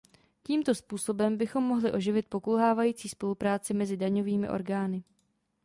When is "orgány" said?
4.49-5.03